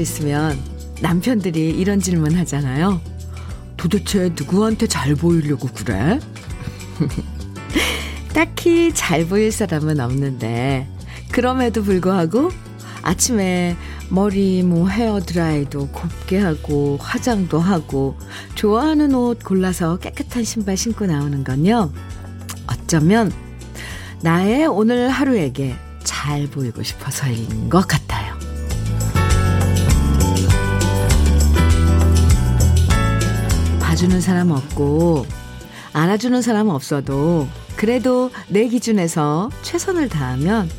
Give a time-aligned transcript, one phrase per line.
[0.00, 0.58] 있으면
[1.00, 3.00] 남편들이 이런 질문 하잖아요.
[3.76, 6.18] 도대체 누구한테 잘 보이려고 그래?
[8.34, 10.86] 딱히 잘 보일 사람은 없는데,
[11.30, 12.50] 그럼에도 불구하고
[13.02, 13.76] 아침에
[14.10, 18.18] 머리 뭐 헤어 드라이도 곱게 하고 화장도 하고
[18.56, 21.92] 좋아하는 옷 골라서 깨끗한 신발 신고 나오는 건요.
[22.66, 23.32] 어쩌면
[24.22, 28.09] 나의 오늘 하루에게 잘 보이고 싶어서인 것 같아요.
[34.00, 35.26] 봐주는 사람 없고
[35.92, 37.46] 안아주는 사람 없어도
[37.76, 40.70] 그래도 내 기준에서 최선을 다하면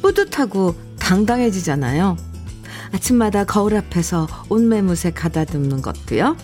[0.00, 2.16] 뿌듯하고 당당해지잖아요.
[2.92, 6.36] 아침마다 거울 앞에서 옷매무새 가다듬는 것도요.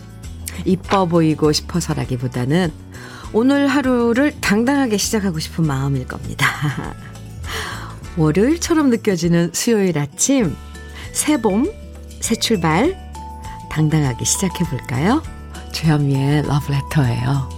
[0.64, 2.72] 이뻐 보이고 싶어서라기보다는
[3.32, 6.48] 오늘 하루를 당당하게 시작하고 싶은 마음일 겁니다.
[8.18, 10.56] 월요일처럼 느껴지는 수요일 아침,
[11.12, 11.70] 새 봄,
[12.18, 12.98] 새 출발,
[13.70, 15.22] 당당하게 시작해 볼까요?
[15.74, 17.48] 주현미의 러브레터예요.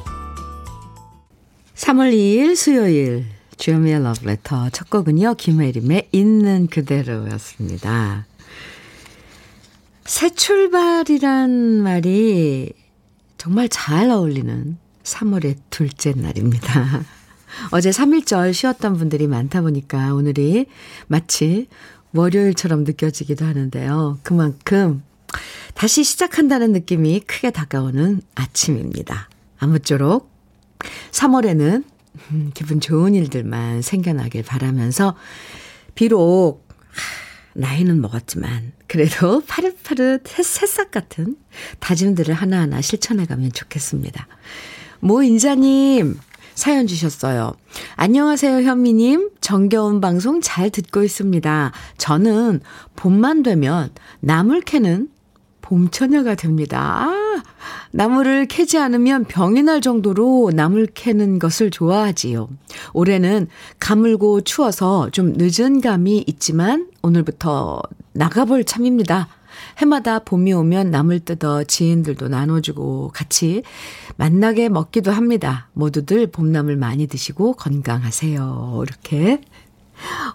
[1.75, 3.27] 3월 2일 수요일
[3.59, 5.35] 주현미의 러브레터 첫 곡은요.
[5.35, 8.27] 김혜림의 있는 그대로였습니다.
[10.07, 11.51] 새 출발이란
[11.83, 12.73] 말이
[13.37, 17.03] 정말 잘 어울리는 3월의 둘째 날입니다.
[17.71, 20.67] 어제 3일절 쉬었던 분들이 많다 보니까 오늘이
[21.07, 21.69] 마치
[22.15, 24.19] 월요일처럼 느껴지기도 하는데요.
[24.23, 25.03] 그만큼
[25.75, 29.29] 다시 시작한다는 느낌이 크게 다가오는 아침입니다.
[29.59, 30.31] 아무쪼록
[31.11, 31.85] 3월에는
[32.31, 35.17] 음, 기분 좋은 일들만 생겨나길 바라면서
[35.95, 36.67] 비록
[37.55, 41.37] 나이는 먹었지만 그래도 파릇파릇 새싹 같은
[41.81, 44.27] 다짐들을 하나하나 실천해가면 좋겠습니다.
[45.01, 46.19] 모 인자님
[46.55, 47.55] 사연 주셨어요.
[47.97, 49.31] 안녕하세요, 현미님.
[49.43, 51.73] 정겨운 방송 잘 듣고 있습니다.
[51.99, 52.61] 저는
[52.97, 55.11] 봄만 되면 나물 캐는
[55.67, 57.09] 봄처녀가 됩니다.
[57.09, 57.43] 아,
[57.91, 62.49] 나무를 캐지 않으면 병이 날 정도로 나물 캐는 것을 좋아하지요.
[62.93, 63.49] 올해는
[63.81, 67.83] 가물고 추워서 좀 늦은 감이 있지만 오늘부터
[68.13, 69.29] 나가볼 참입니다.
[69.79, 73.63] 해마다 봄이 오면 나물 뜯어 지인들도 나눠주고 같이
[74.17, 75.69] 만나게 먹기도 합니다.
[75.73, 78.85] 모두들 봄나물 많이 드시고 건강하세요.
[78.87, 79.41] 이렇게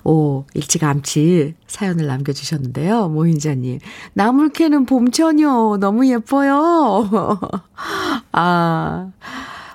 [0.04, 3.10] 오, 일찌감치 사연을 남겨주셨는데요.
[3.10, 3.80] 모인자님.
[4.14, 5.78] 나물 캐는 봄처녀.
[5.80, 7.10] 너무 예뻐요.
[8.32, 9.12] 아,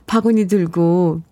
[0.06, 1.22] 바구니 들고.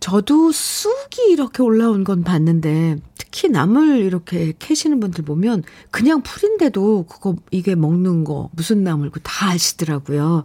[0.00, 7.36] 저도 쑥이 이렇게 올라온 건 봤는데, 특히 나물 이렇게 캐시는 분들 보면, 그냥 풀인데도 그거,
[7.50, 10.44] 이게 먹는 거, 무슨 나물고 다 아시더라고요.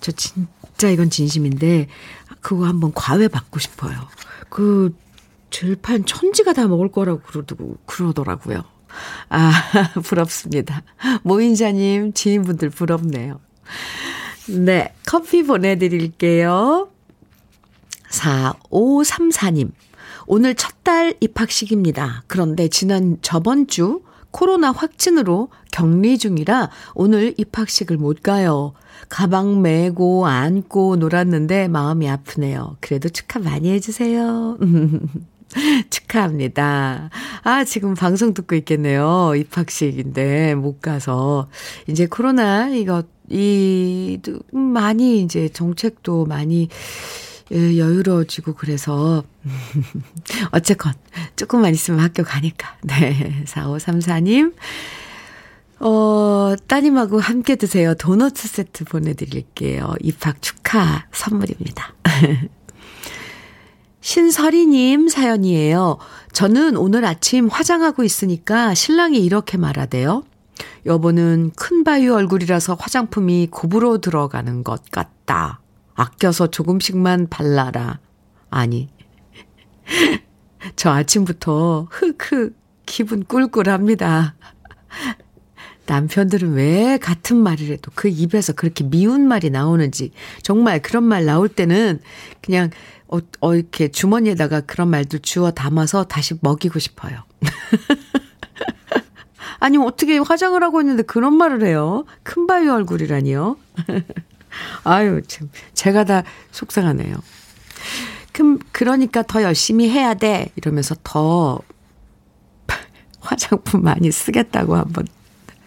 [0.00, 1.88] 저 진짜 이건 진심인데,
[2.42, 3.94] 그거 한번 과외 받고 싶어요.
[4.50, 4.94] 그,
[5.54, 8.64] 들판 천지가 다 먹을 거라고 그러고, 그러더라고요.
[9.28, 9.52] 아,
[10.02, 10.82] 부럽습니다.
[11.22, 13.40] 모인자님, 지인분들 부럽네요.
[14.48, 16.88] 네, 커피 보내드릴게요.
[18.10, 19.70] 4534님.
[20.26, 22.24] 오늘 첫 달 입학식입니다.
[22.26, 28.74] 그런데 지난 저번 주 코로나 확진으로 격리 중이라 오늘 입학식을 못 가요.
[29.08, 32.76] 가방 메고 안고 놀았는데 마음이 아프네요.
[32.80, 34.58] 그래도 축하 많이 해주세요.
[35.90, 37.10] 축하합니다.
[37.42, 39.34] 아, 지금 방송 듣고 있겠네요.
[39.36, 41.48] 입학식인데 못 가서.
[41.86, 44.18] 이제 코로나 이거, 이,
[44.52, 46.68] 많이 이제 정책도 많이
[47.52, 49.22] 예, 여유로워지고 그래서
[50.50, 50.94] 어쨌건
[51.36, 52.76] 조금만 있으면 학교 가니까.
[52.82, 53.44] 네.
[53.46, 54.54] 4534님.
[55.80, 57.94] 어, 따님하고 함께 드세요.
[57.94, 59.94] 도넛 세트 보내드릴게요.
[60.00, 61.92] 입학 축하 선물입니다.
[64.04, 65.96] 신설이님 사연이에요.
[66.32, 70.24] 저는 오늘 아침 화장하고 있으니까 신랑이 이렇게 말하대요.
[70.84, 75.60] 여보는 큰 바위 얼굴이라서 화장품이 곱으로 들어가는 것 같다.
[75.94, 77.98] 아껴서 조금씩만 발라라.
[78.50, 78.90] 아니.
[80.76, 82.54] 저 아침부터 흑흑
[82.84, 84.34] 기분 꿀꿀합니다.
[85.86, 90.12] 남편들은 왜 같은 말이라도 그 입에서 그렇게 미운 말이 나오는지
[90.42, 92.00] 정말 그런 말 나올 때는
[92.42, 92.70] 그냥
[93.08, 97.22] 어, 어, 이렇게 주머니에다가 그런 말들 주워 담아서 다시 먹이고 싶어요.
[99.60, 102.04] 아니, 어떻게 화장을 하고 있는데 그런 말을 해요?
[102.22, 103.56] 큰 바위 얼굴이라니요?
[104.84, 105.50] 아유, 참.
[105.74, 107.16] 제가 다 속상하네요.
[108.32, 110.50] 그럼, 그러니까 더 열심히 해야 돼.
[110.56, 111.60] 이러면서 더
[113.20, 115.06] 화장품 많이 쓰겠다고 한번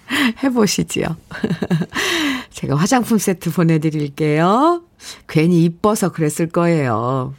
[0.43, 1.15] 해보시지요.
[2.51, 4.83] 제가 화장품 세트 보내드릴게요.
[5.27, 7.33] 괜히 이뻐서 그랬을 거예요.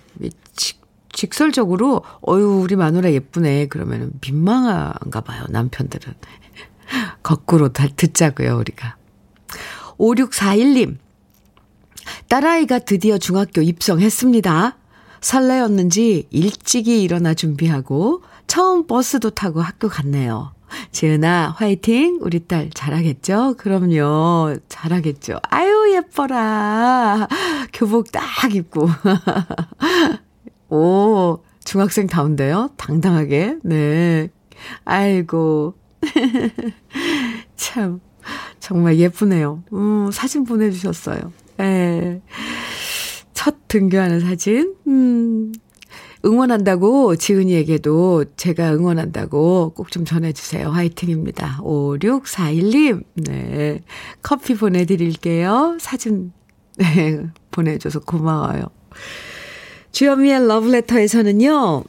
[0.54, 0.80] 직,
[1.12, 3.66] 직설적으로, 어유 우리 마누라 예쁘네.
[3.66, 6.14] 그러면 민망한가 봐요, 남편들은.
[7.22, 8.96] 거꾸로 다 듣자고요, 우리가.
[9.98, 10.96] 5641님.
[12.28, 14.76] 딸아이가 드디어 중학교 입성했습니다.
[15.20, 20.52] 설레었는지 일찍이 일어나 준비하고 처음 버스도 타고 학교 갔네요.
[20.92, 22.18] 지은아, 화이팅!
[22.20, 23.54] 우리 딸 잘하겠죠?
[23.58, 24.56] 그럼요.
[24.68, 25.40] 잘하겠죠.
[25.50, 27.28] 아유, 예뻐라.
[27.72, 28.22] 교복 딱
[28.54, 28.88] 입고.
[30.70, 32.70] 오, 중학생다운데요?
[32.76, 33.56] 당당하게.
[33.62, 34.28] 네.
[34.84, 35.74] 아이고.
[37.56, 38.00] 참,
[38.60, 39.62] 정말 예쁘네요.
[39.72, 41.32] 음, 사진 보내주셨어요.
[41.60, 42.20] 예.
[43.32, 44.74] 첫 등교하는 사진.
[44.86, 45.52] 음,
[46.24, 50.68] 응원한다고 지은이에게도 제가 응원한다고 꼭 좀 전해주세요.
[50.68, 51.60] 화이팅입니다.
[51.62, 53.80] 5641님, 네.
[54.22, 55.78] 커피 보내드릴게요.
[55.80, 56.32] 사진,
[56.76, 57.26] 네.
[57.50, 58.64] 보내줘서 고마워요.
[59.92, 61.84] 주현미의 러브레터에서는요,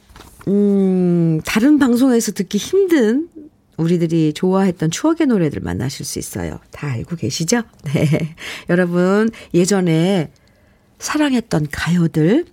[0.48, 3.28] 음, 다른 방송에서 듣기 힘든
[3.76, 6.58] 우리들이 좋아했던 추억의 노래들 만나실 수 있어요.
[6.70, 7.62] 다 알고 계시죠?
[7.84, 8.34] 네.
[8.68, 10.32] 여러분, 예전에
[10.98, 12.46] 사랑했던 가요들,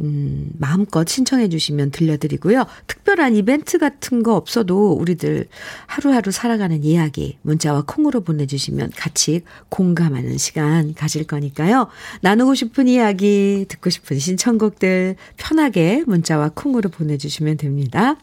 [0.00, 2.66] 음, 마음껏 신청해 주시면 들려드리고요.
[2.86, 5.48] 특별한 이벤트 같은 거 없어도 우리들
[5.86, 11.88] 하루하루 살아가는 이야기 문자와 콩으로 보내주시면 같이 공감하는 시간 가질 거니까요.
[12.20, 18.16] 나누고 싶은 이야기, 듣고 싶은 신청곡들 편하게 문자와 콩으로 보내주시면 됩니다.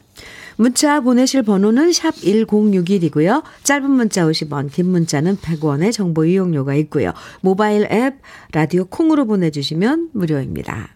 [0.56, 3.44] 문자 보내실 번호는 샵 1061이고요.
[3.64, 7.12] 짧은 문자 50원, 긴 문자는 100원의 정보 이용료가 있고요.
[7.42, 8.16] 모바일 앱
[8.54, 10.96] 라디오 콩으로 보내주시면 무료입니다.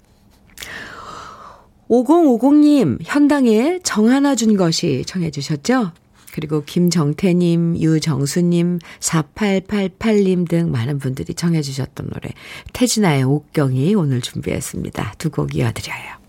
[1.90, 5.92] 5050님, 현당에 정하나 준 것이 청해 주셨죠?
[6.32, 12.30] 그리고 김정태님, 유정수님, 4888님 등 많은 분들이 청해 주셨던 노래
[12.74, 15.16] 태진아의 옥경이 오늘 준비했습니다.
[15.18, 16.20] 두 곡 이어드려요.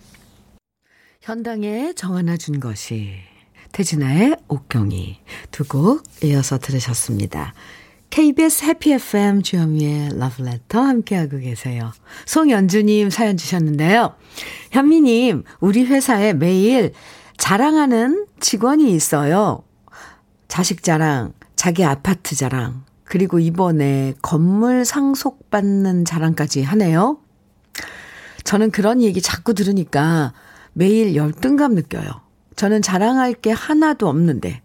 [1.20, 3.12] 현당에 정하나 준 것이
[3.72, 5.18] 태진아의 옥경이
[5.50, 7.52] 두 곡 이어서 들으셨습니다.
[8.10, 11.92] KBS 해피 FM 주현미의 러브레터 함께하고 계세요.
[12.26, 14.16] 송연주님 사연 주셨는데요.
[14.72, 16.92] 현미님, 우리 회사에 매일
[17.38, 19.62] 자랑하는 직원이 있어요.
[20.48, 27.20] 자식 자랑, 자기 아파트 자랑, 그리고 이번에 건물 상속받는 자랑까지 하네요.
[28.42, 30.32] 저는 그런 얘기 자꾸 들으니까
[30.72, 32.10] 매일 열등감 느껴요.
[32.56, 34.62] 저는 자랑할 게 하나도 없는데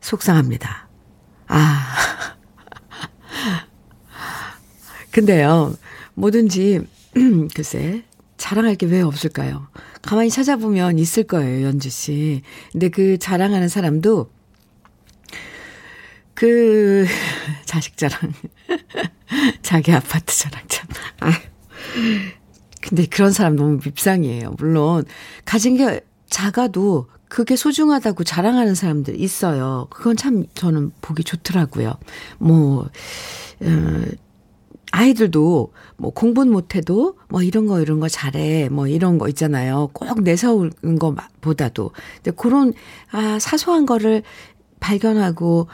[0.00, 0.88] 속상합니다.
[1.48, 2.15] 아.
[5.16, 5.74] 근데요,
[6.12, 6.80] 뭐든지,
[7.54, 8.04] 글쎄,
[8.36, 9.66] 자랑할 게 왜 없을까요?
[10.02, 12.42] 가만히 찾아보면 있을 거예요, 연주 씨.
[12.70, 14.30] 근데 그 자랑하는 사람도,
[16.34, 17.06] 그,
[17.64, 18.30] 자식 자랑,
[19.62, 20.86] 자기 아파트 자랑 참,
[21.20, 21.32] 아
[22.82, 24.56] 근데 그런 사람 너무 밉상이에요.
[24.58, 25.06] 물론,
[25.46, 29.86] 가진 게 작아도 그게 소중하다고 자랑하는 사람들 있어요.
[29.88, 31.94] 그건 참 저는 보기 좋더라고요.
[32.36, 32.90] 뭐,
[33.62, 34.04] 어,
[34.92, 39.90] 아이들도 뭐 공부는 못해도 뭐 이런 거 이런 거 잘해 뭐 이런 거 있잖아요.
[39.92, 41.90] 꼭 내세우는 것보다도.
[42.16, 42.72] 근데 그런
[43.10, 44.22] 아 사소한 거를
[44.80, 45.68] 발견하고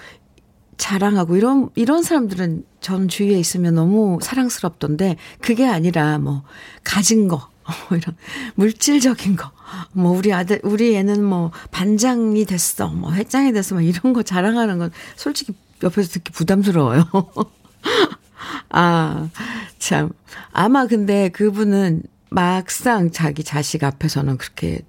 [0.77, 6.43] 자랑하고 이런 이런 사람들은 전 주위에 있으면 너무 사랑스럽던데 그게 아니라 뭐
[6.83, 7.49] 가진 거
[7.89, 8.17] 뭐 이런
[8.57, 9.51] 물질적인 거.
[9.93, 12.89] 뭐 우리 아들 우리 애는 뭐 반장이 됐어.
[12.89, 13.75] 뭐 회장이 됐어.
[13.77, 17.05] 뭐 이런 거 자랑하는 건 솔직히 옆에서 듣기 부담스러워요.
[18.71, 19.29] 아,
[19.79, 20.11] 참.
[20.53, 24.81] 아마 근데 그분은 막상 자기 자식 앞에서는 그렇게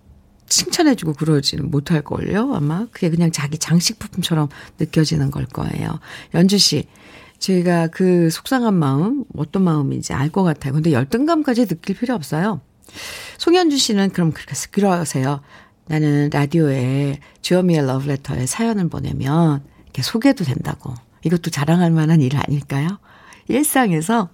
[0.48, 2.86] 칭찬해주고 그러지는 못할걸요, 아마.
[2.92, 6.00] 그게 그냥 자기 장식품처럼 느껴지는 걸 거예요.
[6.34, 6.88] 연주씨,
[7.40, 10.74] 제가 그 속상한 마음, 어떤 마음인지 알 것 같아요.
[10.74, 12.62] 근데 열등감까지 느낄 필요 없어요.
[13.38, 15.42] 송현주 씨는 그럼 그렇게 그러세요.
[15.88, 20.94] 나는 라디오에 주어미의 러브레터에 사연을 보내면 이렇게 소개도 된다고.
[21.26, 23.00] 이것도 자랑할 만한 일 아닐까요?
[23.48, 24.30] 일상에서,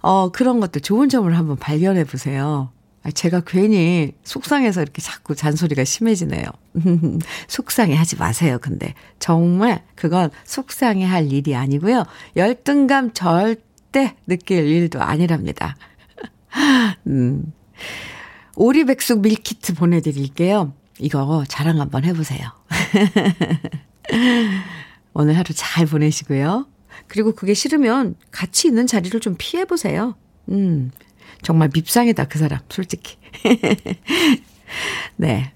[0.00, 2.70] 어, 그런 것들 좋은 점을 한번 발견해 보세요.
[3.02, 6.44] 아, 제가 괜히 속상해서 이렇게 자꾸 잔소리가 심해지네요.
[7.48, 8.94] 속상해 하지 마세요, 근데.
[9.18, 12.04] 정말 그건 속상해 할 일이 아니고요.
[12.36, 15.76] 열등감 절대 느낄 일도 아니랍니다.
[17.06, 17.52] 음.
[18.56, 20.72] 오리백숙 밀키트 보내드릴게요.
[20.98, 22.50] 이거 자랑 한번 해보세요.
[25.14, 26.66] 오늘 하루 잘 보내시고요.
[27.08, 30.14] 그리고 그게 싫으면 같이 있는 자리를 좀 피해보세요.
[30.50, 30.90] 음,
[31.42, 33.16] 정말 밉상이다, 그 사람, 솔직히.
[35.16, 35.52] 네.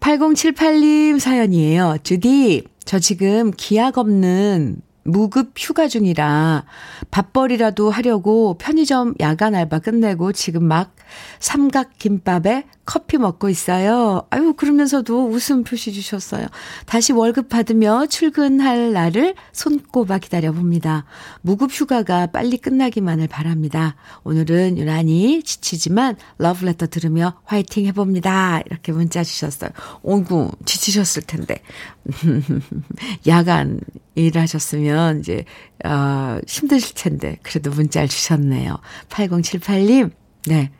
[0.00, 1.98] 8078님 사연이에요.
[2.02, 6.64] 주디, 저 지금 기약 없는 무급 휴가 중이라
[7.10, 10.94] 밥벌이라도 하려고 편의점 야간 알바 끝내고 지금 막
[11.38, 14.26] 삼각김밥에 커피 먹고 있어요.
[14.30, 16.48] 아유, 그러면서도 웃음 표시 주셨어요.
[16.86, 21.04] 다시 월급 받으며 출근할 날을 손꼽아 기다려봅니다.
[21.40, 23.94] 무급 휴가가 빨리 끝나기만을 바랍니다.
[24.24, 28.62] 오늘은 유난히 지치지만 러브레터 들으며 화이팅 해봅니다.
[28.66, 29.70] 이렇게 문자 주셨어요.
[30.02, 31.62] 오구, 지치셨을 텐데.
[33.28, 33.78] 야간
[34.16, 35.44] 일하셨으면 이제,
[35.84, 37.38] 어, 힘드실 텐데.
[37.44, 38.78] 그래도 문자를 주셨네요.
[39.10, 40.10] 8078님,
[40.48, 40.72] 네.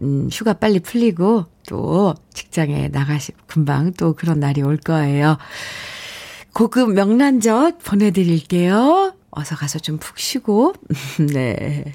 [0.00, 5.36] 음, 휴가 빨리 풀리고 또 직장에 나가시, 금방 또 그런 날이 올 거예요.
[6.54, 9.14] 고급 명란젓 보내드릴게요.
[9.30, 10.74] 어서 가서 좀 푹 쉬고.
[11.32, 11.94] 네.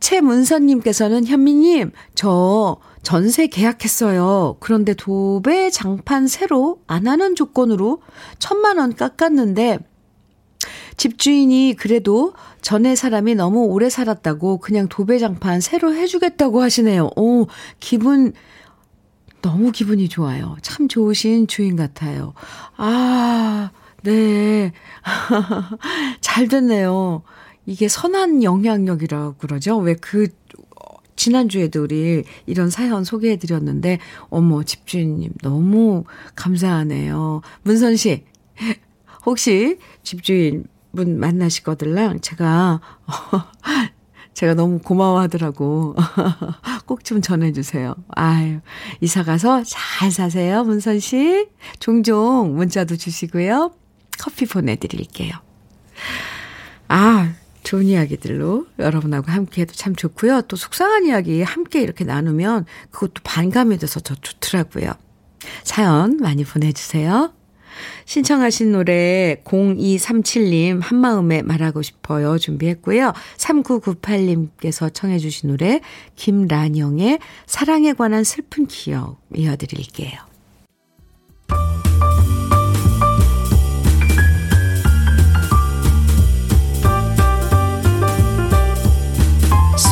[0.00, 4.56] 최문선님께서는 현미님, 저 전세 계약했어요.
[4.60, 8.02] 그런데 도배 장판 새로 안 하는 조건으로
[8.38, 9.78] 천만 원 깎았는데
[10.96, 17.10] 집주인이 그래도 전에 사람이 너무 오래 살았다고 그냥 도배장판 새로 해주겠다고 하시네요.
[17.16, 17.46] 오,
[17.80, 18.32] 기분,
[19.42, 20.56] 너무 기분이 좋아요.
[20.62, 22.32] 참 좋으신 주인 같아요.
[22.76, 23.70] 아,
[24.02, 24.72] 네.
[26.20, 27.22] 잘 됐네요.
[27.66, 29.76] 이게 선한 영향력이라고 그러죠.
[29.78, 30.28] 왜 그,
[31.16, 33.98] 지난주에도 우리 이런 사연 소개해 드렸는데,
[34.30, 36.04] 어머, 집주인님, 너무
[36.34, 37.42] 감사하네요.
[37.62, 38.24] 문선 씨,
[39.26, 40.64] 혹시 집주인
[40.94, 42.80] 분 만나시거들랑 제가,
[44.34, 45.96] 제가 너무 고마워하더라고.
[46.86, 47.94] 꼭 좀 전해주세요.
[48.14, 48.60] 아유,
[49.00, 51.48] 이사 가서 잘 사세요, 문선 씨.
[51.80, 53.72] 종종 문자도 주시고요.
[54.18, 55.32] 커피 보내드릴게요.
[56.88, 60.42] 아, 좋은 이야기들로 여러분하고 함께 해도 참 좋고요.
[60.42, 64.92] 또 속상한 이야기 함께 이렇게 나누면 그것도 반감이 돼서 더 좋더라고요.
[65.62, 67.32] 사연 많이 보내주세요.
[68.04, 73.12] 신청하신 노래 0237님 한마음에 말하고 싶어요 준비했고요.
[73.36, 75.80] 3998님께서 청해 주신 노래
[76.16, 80.18] 김란영의 사랑에 관한 슬픈 기억 이어드릴게요.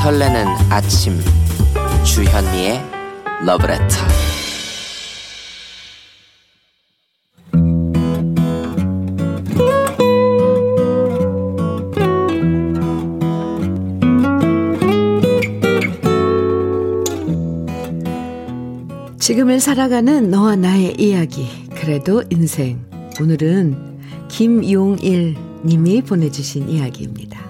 [0.02, 1.20] 설레는 아침
[2.04, 2.82] 주현미의
[3.44, 4.31] 러브레터
[19.22, 21.46] 지금을 살아가는 너와 나의 이야기.
[21.76, 22.84] 그래도 인생.
[23.20, 27.40] 오늘은 김용일 님이 보내주신 이야기입니다.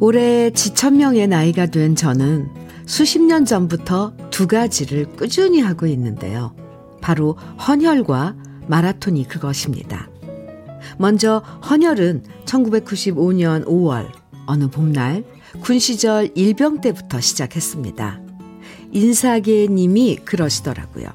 [0.00, 2.48] 올해 지천명의 나이가 된 저는
[2.86, 6.56] 수십 년 전부터 두 가지를 꾸준히 하고 있는데요.
[7.00, 7.34] 바로
[7.68, 8.34] 헌혈과
[8.66, 10.10] 마라톤이 그것입니다.
[10.98, 11.38] 먼저
[11.70, 14.08] 헌혈은 1995년 5월
[14.46, 15.24] 어느 봄날
[15.60, 18.20] 군 시절 일병 때부터 시작했습니다.
[18.92, 21.08] 인사계 님이 그러시더라고요.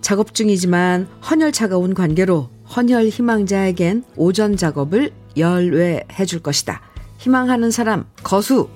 [0.00, 6.80] 작업 중이지만 헌혈차가 온 관계로 헌혈 희망자에겐 오전 작업을 열외해 줄 것이다.
[7.18, 8.68] 희망하는 사람 거수.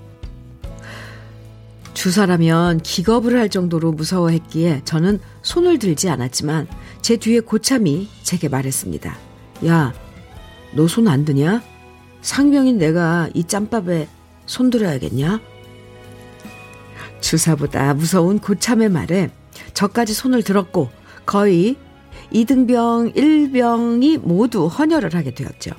[1.95, 6.67] 주사라면 기겁을 할 정도로 무서워했기에 저는 손을 들지 않았지만
[7.03, 9.17] 제 뒤에 고참이 제게 말했습니다.
[9.67, 9.95] 야,
[10.75, 11.63] 너 손 안 드냐?
[12.25, 14.09] 상병인 내가 이 짬밥에
[14.47, 15.41] 손들어야겠냐?
[17.21, 19.31] 주사보다 무서운 고참의 말에
[19.75, 20.89] 저까지 손을 들었고
[21.27, 21.77] 거의
[22.31, 25.73] 이등병, 일병이 모두 헌혈을 하게 되었죠.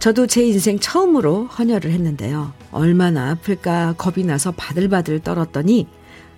[0.00, 2.52] 저도 제 인생 처음으로 헌혈을 했는데요.
[2.72, 5.86] 얼마나 아플까 겁이 나서 바들바들 떨었더니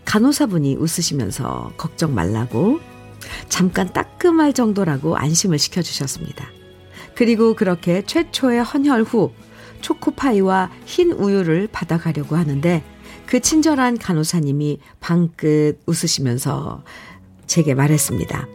[0.05, 2.81] 간호사분이 웃으시면서 걱정 말라고
[3.49, 6.64] 잠깐 따끔할 정도라고 안심을 시켜주셨습니다.
[7.15, 9.33] 그리고 그렇게 최초의 헌혈 후
[9.81, 12.83] 초코파이와 흰 우유를 받아가려고 하는데
[13.27, 16.83] 그 친절한 간호사님이 방긋 웃으시면서
[17.47, 18.49] 제게 말했습니다.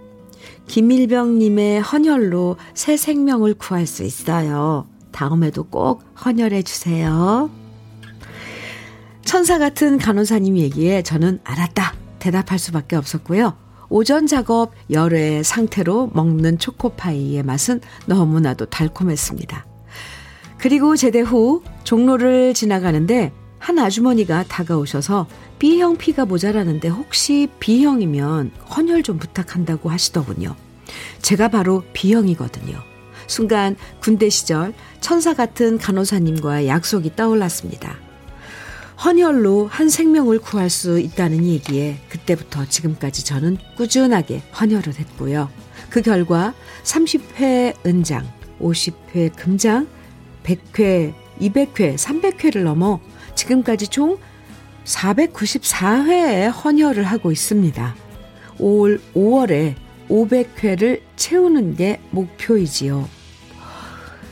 [0.68, 4.88] 김일병님의 헌혈로 새 생명을 구할 수 있어요.
[5.12, 7.50] 다음에도 꼭 헌혈해 주세요.
[9.26, 11.94] 천사 같은 간호사님 얘기에 저는 알았다.
[12.20, 13.56] 대답할 수밖에 없었고요.
[13.90, 19.66] 오전 작업 열외 상태로 먹는 초코파이의 맛은 너무나도 달콤했습니다.
[20.58, 25.28] 그리고 제대 후 종로를 지나가는데 한 아주머니가 다가오셔서
[25.58, 30.56] B형 피가 모자라는데 혹시 B형이면 헌혈 좀 부탁한다고 하시더군요.
[31.22, 32.78] 제가 바로 B형이거든요.
[33.28, 38.09] 순간 군대 시절 천사 같은 간호사님과의 약속이 떠올랐습니다.
[39.04, 45.50] 헌혈로 한 생명을 구할 수 있다는 얘기에 그때부터 지금까지 저는 꾸준하게 헌혈을 했고요.
[45.90, 46.54] 그 결과
[46.84, 48.28] 30회 은장,
[48.60, 49.88] 50회 금장,
[50.44, 53.00] 100회, 200회, 300회를 넘어
[53.36, 54.18] 지금까지 총
[54.84, 57.96] 494회의 헌혈을 하고 있습니다.
[58.60, 59.76] 올 5월에
[60.10, 63.19] 500회를 채우는 게 목표이지요.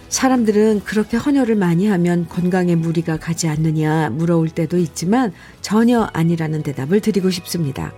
[0.09, 7.01] 사람들은 그렇게 헌혈을 많이 하면 건강에 무리가 가지 않느냐 물어올 때도 있지만 전혀 아니라는 대답을
[7.01, 7.93] 드리고 싶습니다.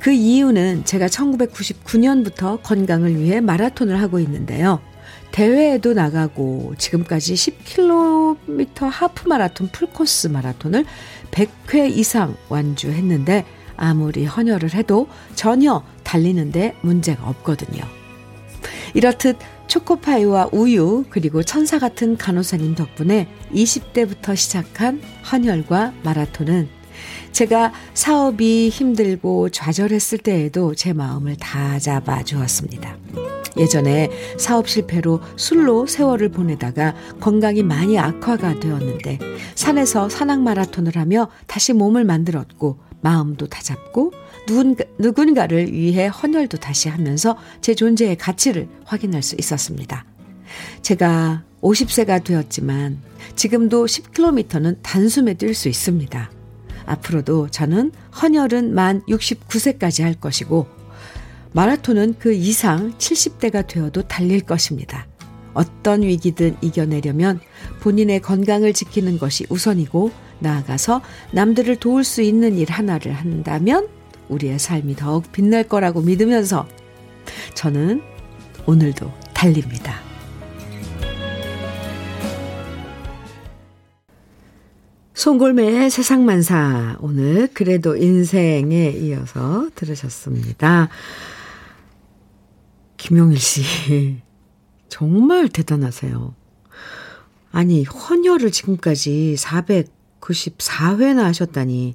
[0.00, 4.80] 그 이유는 제가 1999년부터 건강을 위해 마라톤을 하고 있는데요.
[5.30, 10.84] 대회에도 나가고 지금까지 10km 하프 마라톤 풀코스 마라톤을
[11.30, 13.44] 100회 이상 완주했는데
[13.76, 17.82] 아무리 헌혈을 해도 전혀 달리는데 문제가 없거든요.
[18.94, 26.68] 이렇듯 초코파이와 우유 그리고 천사 같은 간호사님 덕분에 20대부터 시작한 헌혈과 마라톤은
[27.32, 32.96] 제가 사업이 힘들고 좌절했을 때에도 제 마음을 다 잡아 주었습니다.
[33.56, 39.18] 예전에 사업 실패로 술로 세월을 보내다가 건강이 많이 악화가 되었는데
[39.54, 44.12] 산에서 산악 마라톤을 하며 다시 몸을 만들었고 마음도 다잡고
[44.46, 50.04] 누군가, 누군가를 위해 헌혈도 다시 하면서 제 존재의 가치를 확인할 수 있었습니다.
[50.82, 53.00] 제가 50세가 되었지만
[53.36, 56.30] 지금도 10km는 단숨에 뛸 수 있습니다.
[56.86, 60.66] 앞으로도 저는 헌혈은 만 69세까지 할 것이고
[61.52, 65.06] 마라톤은 그 이상 70대가 되어도 달릴 것입니다.
[65.54, 67.40] 어떤 위기든 이겨내려면
[67.80, 70.10] 본인의 건강을 지키는 것이 우선이고
[70.40, 71.00] 나아가서
[71.32, 73.88] 남들을 도울 수 있는 일 하나를 한다면
[74.34, 76.68] 우리의 삶이 더욱 빛날 거라고 믿으면서
[77.54, 78.02] 저는
[78.66, 80.00] 오늘도 달립니다.
[85.14, 90.88] 송골매의 세상만사 오늘 그래도 인생에 이어서 들으셨습니다.
[92.96, 94.20] 김용일 씨
[94.88, 96.34] 정말 대단하세요.
[97.52, 101.94] 아니 헌혈을 지금까지 494회나 하셨다니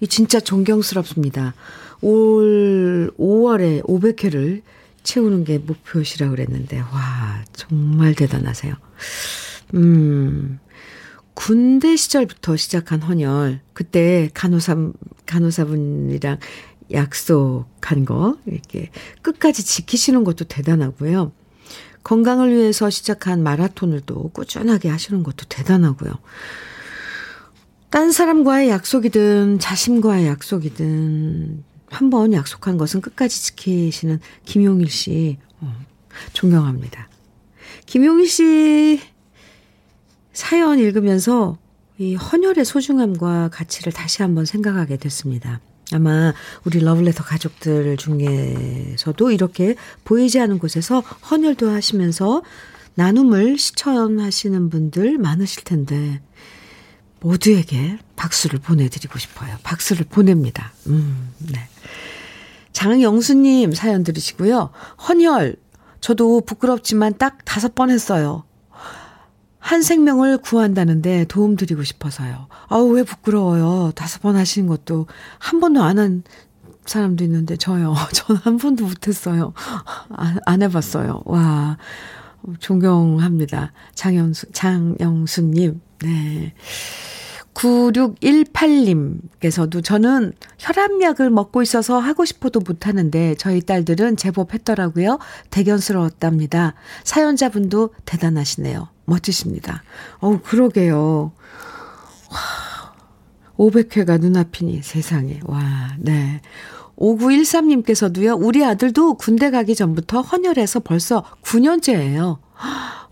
[0.00, 1.54] 이 진짜 존경스럽습니다.
[2.00, 4.62] 올 5월에 500회를
[5.02, 8.74] 채우는 게 목표시라고 그랬는데 와 정말 대단하세요.
[9.74, 10.58] 음
[11.34, 14.90] 군대 시절부터 시작한 헌혈, 그때 간호사,
[15.26, 16.38] 간호사분이랑
[16.92, 18.90] 약속한 거, 이렇게
[19.22, 21.30] 끝까지 지키시는 것도 대단하고요.
[22.02, 26.12] 건강을 위해서 시작한 마라톤을 또 꾸준하게 하시는 것도 대단하고요.
[27.90, 35.74] 딴 사람과의 약속이든 자신과의 약속이든 한 번 약속한 것은 끝까지 지키시는 김용일 씨, 어,
[36.34, 37.08] 존경합니다.
[37.86, 39.00] 김용일 씨
[40.34, 41.56] 사연 읽으면서
[41.96, 45.60] 이 헌혈의 소중함과 가치를 다시 한번 생각하게 됐습니다.
[45.92, 49.74] 아마 우리 러블레터 가족들 중에서도 이렇게
[50.04, 52.42] 보이지 않은 곳에서 헌혈도 하시면서
[52.96, 56.20] 나눔을 실천하시는 분들 많으실 텐데
[57.20, 59.56] 모두에게 박수를 보내드리고 싶어요.
[59.62, 60.72] 박수를 보냅니다.
[60.86, 61.68] 음, 네.
[62.72, 64.70] 장영수님 사연 들으시고요.
[65.08, 65.56] 헌혈
[66.00, 68.44] 저도 부끄럽지만 딱 다섯 번 했어요.
[69.58, 72.46] 한 생명을 구한다는데 도움 드리고 싶어서요.
[72.68, 73.92] 아우, 왜 부끄러워요.
[73.94, 75.06] 다섯 번 하시는 것도
[75.38, 76.22] 한 번도 안 한
[76.88, 77.94] 사람도 있는데, 저요.
[78.14, 79.52] 저는 한 번도 못했어요.
[80.10, 81.22] 안, 안 해봤어요.
[81.26, 81.76] 와,
[82.58, 83.72] 존경합니다.
[83.94, 85.80] 장영수, 장영수님.
[86.02, 86.54] 네.
[87.54, 95.18] 9618님께서도 저는 혈압약을 먹고 있어서 하고 싶어도 못하는데 저희 딸들은 제법 했더라고요.
[95.50, 96.74] 대견스러웠답니다.
[97.02, 98.88] 사연자분도 대단하시네요.
[99.06, 99.82] 멋지십니다.
[100.20, 101.32] 어우, 그러게요.
[102.30, 102.38] 와,
[103.56, 105.40] 500회가 눈앞이니 세상에.
[105.44, 106.40] 와, 네.
[106.96, 112.38] 5913님께서도요, 우리 아들도 군대 가기 전부터 헌혈해서 벌써 9년째예요.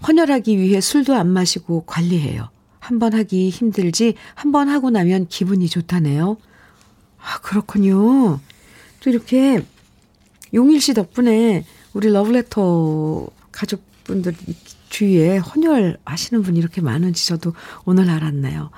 [0.07, 2.51] 헌혈하기 위해 술도 안 마시고 관리해요.
[2.89, 6.37] 한 번 하기 힘들지, 한 번 하고 나면 기분이 좋다네요.
[7.19, 8.39] 아, 그렇군요.
[9.01, 9.61] 또 이렇게
[10.55, 14.35] 용일 씨 덕분에 우리 러브레터 가족분들
[14.89, 17.53] 주위에 헌혈 하시는 분이 이렇게 많은지 저도
[17.85, 18.71] 오늘 알았네요.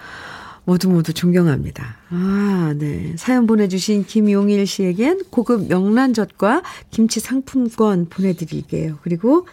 [0.65, 1.97] 모두 모두 존경합니다.
[2.11, 3.15] 아, 네.
[3.17, 8.99] 사연 보내주신 김용일 씨에겐 고급 명란젓과 김치 상품권 보내드릴게요.
[9.03, 9.47] 그리고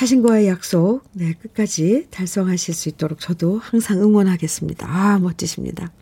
[0.00, 4.88] 자신과의 약속, 네, 끝까지 달성하실 수 있도록 저도 항상 응원하겠습니다.
[4.88, 5.92] 아, 멋지십니다.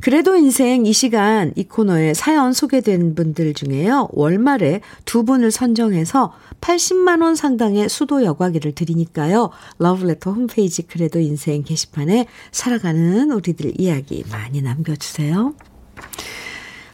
[0.00, 4.08] 그래도 인생 이 시간 이 코너에 사연 소개된 분들 중에요.
[4.10, 9.50] 월말에 두 분을 선정해서 80만 원 상당의 수도 여과기를 드리니까요.
[9.78, 15.54] 러브레터 홈페이지 그래도 인생 게시판에 살아가는 우리들 이야기 많이 남겨주세요.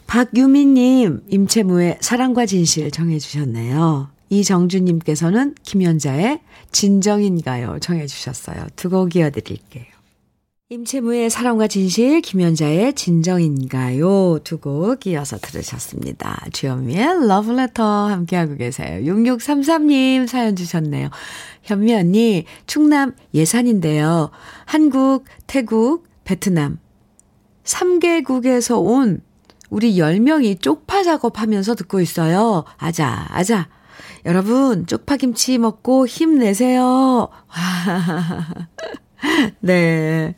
[0.06, 4.13] 박유미님, 임채무의 사랑과 진실 정해주셨네요.
[4.40, 6.40] 이정주님께서는 김연자의
[6.72, 7.78] 진정인가요?
[7.80, 8.66] 정해주셨어요.
[8.76, 9.84] 두 곡 이어드릴게요.
[10.70, 14.38] 임채무의 사랑과 진실, 김연자의 진정인가요?
[14.44, 16.46] 두 곡 이어서 들으셨습니다.
[16.52, 19.12] 주현미의 러브레터 함께하고 계세요.
[19.12, 21.10] 6633님 사연 주셨네요.
[21.62, 24.30] 현미 언니, 충남 예산인데요.
[24.64, 26.78] 한국, 태국, 베트남,
[27.64, 29.20] 3개국에서 온
[29.70, 32.64] 우리 10명이 쪽파 작업하면서 듣고 있어요.
[32.78, 33.68] 아자, 아자.
[34.24, 37.28] 여러분, 쪽파김치 먹고 힘내세요.
[39.60, 40.34] 네.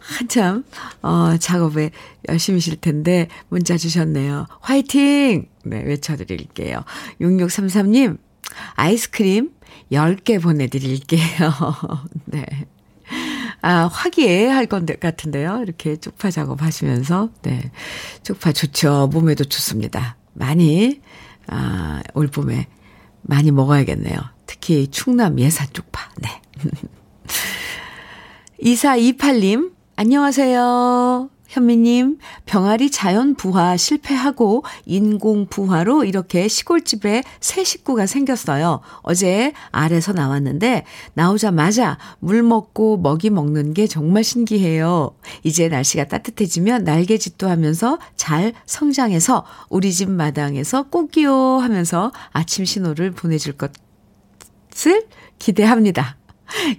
[0.00, 0.64] 한참,
[1.02, 1.90] 어, 작업에
[2.28, 4.46] 열심히실 텐데, 문자 주셨네요.
[4.60, 5.48] 화이팅!
[5.64, 6.82] 네, 외쳐드릴게요.
[7.20, 8.18] 6633님,
[8.74, 9.50] 아이스크림
[9.92, 11.52] 10개 보내드릴게요.
[12.24, 12.46] 네.
[13.60, 15.60] 아, 화기애애할 건데 같은데요.
[15.62, 17.30] 이렇게 쪽파 작업하시면서.
[17.42, 17.70] 네.
[18.22, 19.08] 쪽파 좋죠.
[19.12, 20.16] 몸에도 좋습니다.
[20.32, 21.00] 많이,
[21.48, 22.66] 아, 올 봄에
[23.22, 24.18] 많이 먹어야겠네요.
[24.46, 26.10] 특히 충남 예산 쪽파.
[26.18, 26.40] 네.
[28.62, 31.30] 2428님, 안녕하세요.
[31.48, 38.80] 현미님, 병아리 자연 부화 실패하고 인공 부화로 이렇게 시골집에 새 식구가 생겼어요.
[39.00, 40.84] 어제 알에서 나왔는데
[41.14, 45.16] 나오자마자 물 먹고 먹이 먹는 게 정말 신기해요.
[45.42, 53.54] 이제 날씨가 따뜻해지면 날개짓도 하면서 잘 성장해서 우리 집 마당에서 꼭이요 하면서 아침 신호를 보내줄
[53.54, 55.06] 것을
[55.38, 56.18] 기대합니다.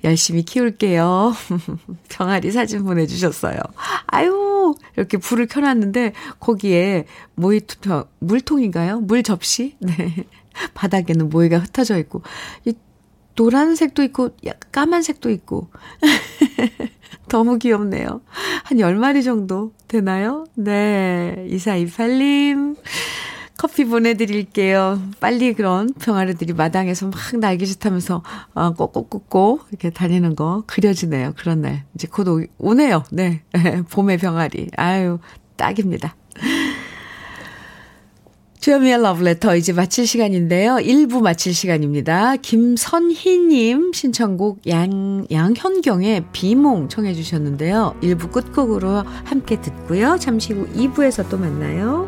[0.04, 1.34] 열심히 키울게요.
[2.10, 3.60] 병아리 사진 보내주셨어요.
[4.08, 4.49] 아유,
[4.96, 9.02] 이렇게 불을 켜놨는데, 거기에 모이투, 물통인가요?
[9.02, 9.76] 물 접시?
[9.82, 10.26] 네.
[10.74, 12.22] 바닥에는 모이가 흩어져 있고,
[12.66, 12.74] 이
[13.36, 14.32] 노란색도 있고,
[14.72, 15.70] 까만색도 있고.
[17.30, 18.22] 너무 귀엽네요.
[18.64, 20.46] 한 10마리 정도 되나요?
[20.56, 21.48] 네.
[21.50, 22.76] 2428님.
[23.60, 25.02] 커피 보내드릴게요.
[25.20, 31.34] 빨리 그런 병아리들이 마당에서 막 날개짓 하면서, 어, 꼭꼭꼭꼭 이렇게 다니는 거 그려지네요.
[31.36, 31.84] 그런 날.
[31.94, 33.04] 이제 곧 오, 오네요.
[33.12, 33.44] 네.
[33.92, 34.70] 봄의 병아리.
[34.78, 35.20] 아유,
[35.58, 36.16] 딱입니다.
[38.62, 40.76] 주여미의 러브레터 이제 마칠 시간인데요.
[40.76, 42.38] 1부 마칠 시간입니다.
[42.38, 47.98] 김선희님 신청곡 양, 양현경의 비몽 청해 주셨는데요.
[48.02, 50.16] 1부 끝곡으로 함께 듣고요.
[50.18, 52.08] 잠시 후 2부에서 또 만나요.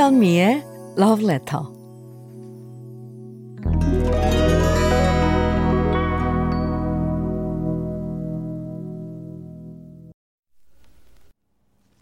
[0.00, 0.64] 주현미의
[0.96, 1.62] Love Letter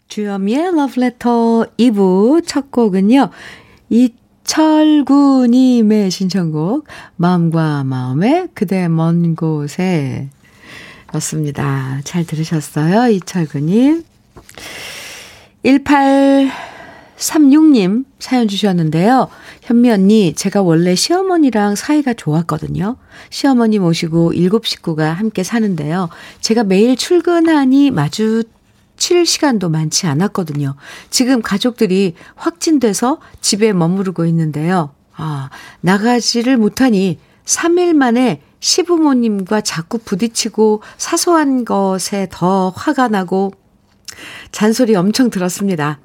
[0.07, 3.31] 주현미의 러브레터 2부 첫 곡은요.
[3.89, 10.29] 이철구님의 신청곡 마음과 마음의 그대 먼 곳에
[11.15, 11.99] 였습니다.
[12.05, 13.09] 잘 들으셨어요?
[13.09, 14.05] 이철구님.
[17.19, 19.27] 1836님 사연 주셨는데요.
[19.61, 22.95] 현미 언니, 제가 원래 시어머니랑 사이가 좋았거든요.
[23.29, 26.09] 시어머니 모시고 일곱 식구가 함께 사는데요.
[26.41, 28.43] 제가 매일 출근하니 마주
[28.97, 30.75] 칠 시간도 많지 않았거든요.
[31.09, 34.91] 지금 가족들이 확진돼서 집에 머무르고 있는데요.
[35.15, 35.49] 아,
[35.81, 43.53] 나가지를 못하니 3일 만에 시부모님과 자꾸 부딪히고 사소한 것에 더 화가 나고
[44.51, 45.99] 잔소리 엄청 들었습니다.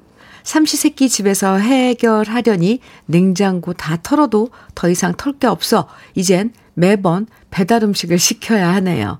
[0.45, 8.19] 삼시세끼 집에서 해결하려니 냉장고 다 털어도 더 이상 털 게 없어 이젠 매번 배달 음식을
[8.19, 9.19] 시켜야 하네요.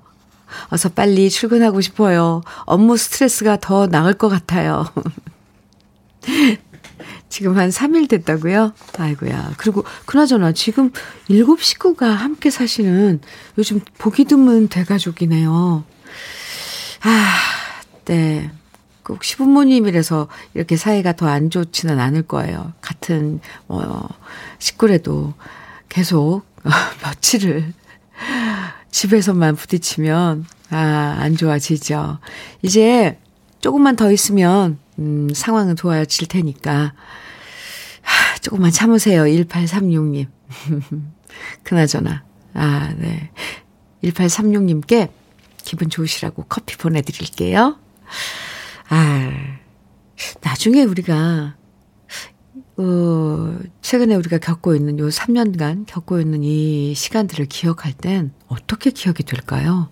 [0.68, 2.42] 어서 빨리 출근하고 싶어요.
[2.64, 4.86] 업무 스트레스가 더 나을 것 같아요.
[7.28, 8.72] 지금 한 3일 됐다고요?
[8.96, 9.54] 아이고야.
[9.58, 10.92] 그리고 그나저나 지금
[11.26, 13.20] 7 식구가 함께 사시는
[13.58, 15.84] 요즘 보기 드문 대가족이네요.
[17.02, 17.34] 아,
[18.06, 18.50] 네.
[19.06, 22.72] 꼭 시부모님이라서 이렇게 사이가 더 안 좋지는 않을 거예요.
[22.80, 24.08] 같은, 뭐,
[24.58, 25.34] 식구래도
[25.88, 26.42] 계속
[27.04, 27.72] 며칠을
[28.90, 32.18] 집에서만 부딪히면, 아, 안 좋아지죠.
[32.62, 33.18] 이제
[33.60, 36.94] 조금만 더 있으면, 음, 상황은 좋아질 테니까,
[38.02, 39.22] 하, 조금만 참으세요.
[39.24, 40.26] 1836님.
[41.62, 43.30] 그나저나, 아, 네.
[44.02, 45.10] 1836님께
[45.64, 47.78] 기분 좋으시라고 커피 보내 드릴게요.
[48.88, 49.32] 아,
[50.42, 51.56] 나중에 우리가,
[52.76, 59.22] 어, 최근에 우리가 겪고 있는 요 3년간 겪고 있는 이 시간들을 기억할 땐 어떻게 기억이
[59.22, 59.88] 될까요?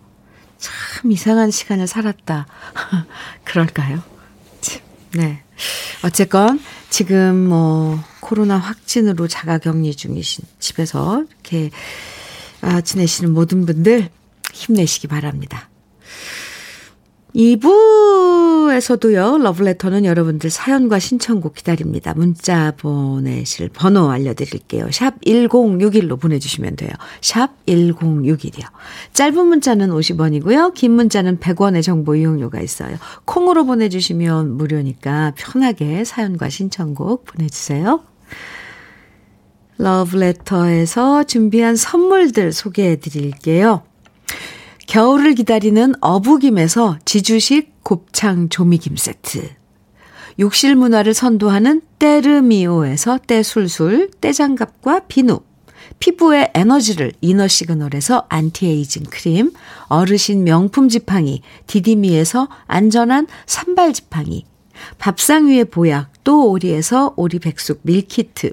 [0.58, 2.46] 참 이상한 시간을 살았다.
[3.44, 4.02] 그럴까요?
[5.14, 5.42] 네.
[6.04, 11.70] 어쨌건 지금 뭐 코로나 확진으로 자가 격리 중이신 집에서 이렇게
[12.60, 14.08] 아, 지내시는 모든 분들
[14.52, 15.68] 힘내시기 바랍니다.
[17.34, 22.14] 2부에서도요, 러브레터는 여러분들 사연과 신청곡 기다립니다.
[22.14, 24.90] 문자 보내실 번호 알려드릴게요.
[24.92, 26.90] 샵 1061로 보내주시면 돼요.
[27.20, 28.64] 샵 1061이요.
[29.12, 30.74] 짧은 문자는 50원이고요.
[30.74, 32.96] 긴 문자는 100원의 정보 이용료가 있어요.
[33.24, 38.00] 콩으로 보내주시면 무료니까 편하게 사연과 신청곡 보내주세요.
[39.76, 43.82] 러브레터에서 준비한 선물들 소개해 드릴게요.
[44.86, 49.48] 겨울을 기다리는 어부김에서 지주식 곱창 조미김 세트.
[50.38, 55.40] 욕실 문화를 선도하는 때르미오에서 때술술, 때장갑과 비누.
[56.00, 59.52] 피부의 에너지를 이너 시그널에서 안티에이징 크림,
[59.88, 64.44] 어르신 명품 지팡이, 디디미에서 안전한 산발 지팡이,
[64.98, 68.52] 밥상 위의 보약, 또 오리에서 오리 백숙 meal kit,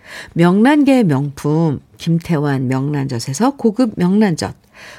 [0.33, 4.55] 명란계의 명품 김태환 명란젓에서 고급 명란젓,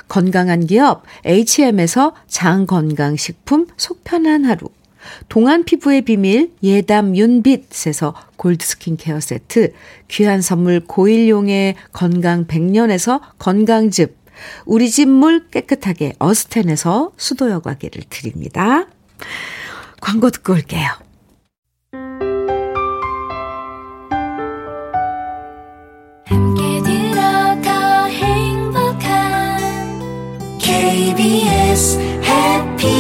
[0.09, 4.69] 건강한 기업 H&M에서 장건강식품 속편한 하루,
[5.29, 9.73] 동안 피부의 비밀 예담 윤빛에서 골드 스킨케어 세트,
[10.09, 14.17] 귀한 선물 고일용의 건강 100년에서 건강즙,
[14.65, 18.87] 우리 집 물 깨끗하게 어스텐에서 수도 여과기를 드립니다.
[20.01, 20.89] 광고 듣고 올게요.
[30.93, 32.93] KBS 해피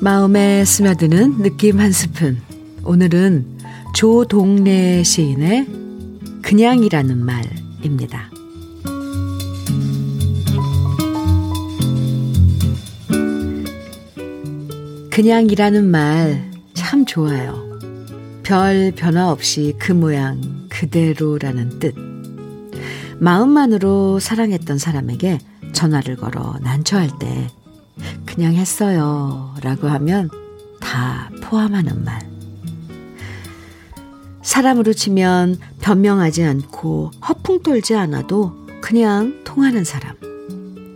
[0.00, 2.40] 마음에 스며드는 느낌 한 스푼.
[2.82, 3.53] 오늘은
[3.94, 5.66] 조동래 시인의
[6.42, 8.30] 그냥이라는 말입니다.
[15.10, 16.54] 그냥이라는 말
[16.94, 17.80] 참 좋아요.
[18.44, 21.94] 별 변화 없이 그 모양 그대로라는 뜻.
[23.18, 25.38] 마음만으로 사랑했던 사람에게
[25.72, 27.48] 전화를 걸어 난처할 때
[28.26, 30.30] 그냥 했어요 라고 하면
[30.80, 32.33] 다 포함하는 말.
[34.44, 40.14] 사람으로 치면 변명하지 않고 허풍 떨지 않아도 그냥 통하는 사람.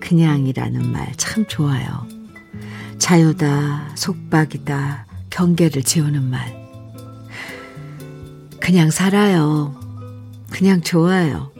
[0.00, 2.06] 그냥이라는 말 참 좋아요.
[2.98, 6.56] 자유다, 속박이다, 경계를 지우는 말.
[8.60, 9.74] 그냥 살아요.
[10.50, 11.50] 그냥 좋아요.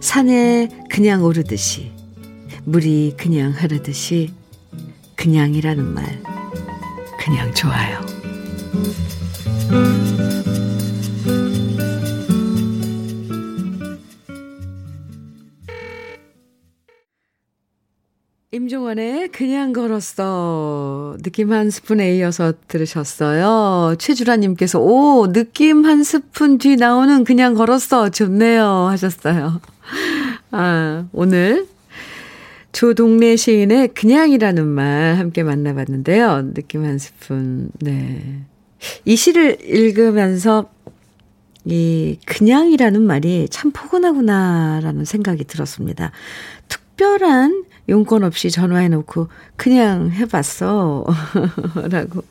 [0.00, 1.92] 산에 그냥 오르듯이,
[2.64, 4.32] 물이 그냥 흐르듯이,
[5.16, 6.22] 그냥이라는 말,
[7.18, 8.00] 그냥 좋아요.
[18.84, 21.16] 임종원의 그냥 걸었어.
[21.22, 23.96] 느낌 한 스푼에 이어서 들으셨어요.
[23.98, 28.10] 최주라님께서, 오, 느낌 한 스푼 뒤 나오는 그냥 걸었어.
[28.10, 28.64] 좋네요.
[28.90, 29.60] 하셨어요.
[30.50, 31.66] 아, 오늘
[32.72, 36.52] 조동래 시인의 그냥이라는 말 함께 만나봤는데요.
[36.54, 37.70] 느낌 한 스푼.
[37.80, 38.42] 네.
[39.04, 40.70] 이 시를 읽으면서
[41.64, 46.12] 이 그냥이라는 말이 참 포근하구나라는 생각이 들었습니다.
[46.68, 51.04] 특별한 용건 없이 전화해 놓고 그냥 해봤어.
[51.90, 52.22] 라고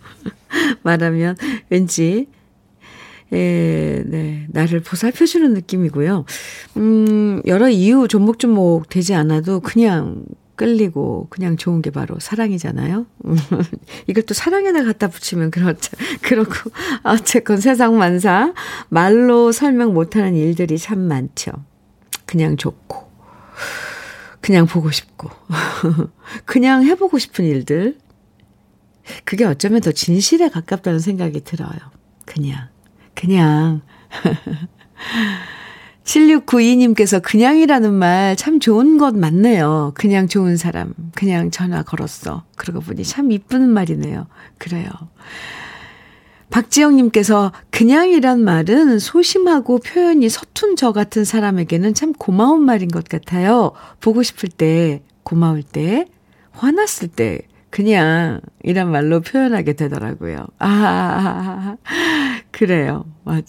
[0.84, 1.36] 말하면
[1.70, 2.28] 왠지,
[3.32, 6.26] 예, 네, 나를 보살펴 주는 느낌이고요.
[6.78, 13.08] 음, 여러 이유 조목조목 되지 않아도 그냥 끌리고 그냥 좋은 게 바로 사랑이잖아요.
[14.08, 15.92] 이걸 또 사랑에다 갖다 붙이면 그렇죠.
[16.22, 16.54] 그렇고
[17.02, 18.54] 어쨌건 세상 만사
[18.90, 21.52] 말로 설명 못하는 일들이 참 많죠.
[22.26, 23.12] 그냥 좋고
[24.44, 25.30] 그냥 보고 싶고,
[26.46, 27.98] 그냥 해보고 싶은 일들.
[29.24, 31.72] 그게 어쩌면 더 진실에 가깝다는 생각이 들어요.
[32.26, 32.68] 그냥,
[33.16, 33.82] 그냥.
[36.04, 39.94] 7692님께서 그냥이라는 말 참 좋은 것 맞네요.
[39.96, 40.94] 그냥 좋은 사람.
[41.16, 42.44] 그냥 전화 걸었어.
[42.58, 44.28] 그러고 보니 참 이쁘는 말이네요.
[44.58, 44.90] 그래요.
[46.54, 53.72] 박지영님께서 그냥이란 말은 소심하고 표현이 서툰 저 같은 사람에게는 참 고마운 말인 것 같아요.
[54.00, 56.06] 보고 싶을 때, 고마울 때,
[56.52, 57.40] 화났을 때,
[57.72, 60.46] 그냥 이란 말로 표현하게 되더라고요.
[60.60, 61.76] 아,
[62.52, 63.06] 그래요.
[63.24, 63.46] 맞,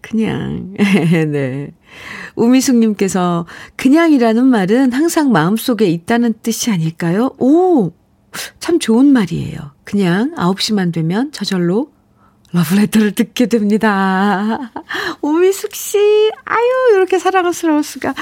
[0.00, 0.72] 그냥,
[1.28, 1.72] 네.
[2.36, 3.44] 우미숙님께서
[3.76, 7.34] 그냥이라는 말은 항상 마음속에 있다는 뜻이 아닐까요?
[7.38, 7.92] 오!
[8.60, 9.58] 참 좋은 말이에요.
[9.84, 11.89] 그냥 9시만 되면 저절로
[12.52, 14.72] 러브레터를 듣게 됩니다.
[15.20, 15.98] 오미숙 씨,
[16.44, 18.14] 아유, 이렇게 사랑스러울 수가.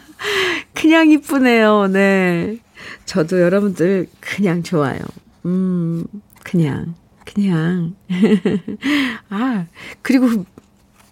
[0.74, 2.58] 그냥 이쁘네요, 네.
[3.06, 4.98] 저도 여러분들 그냥 좋아요.
[5.46, 6.04] 음,
[6.44, 7.96] 그냥, 그냥.
[9.30, 9.66] 아,
[10.02, 10.44] 그리고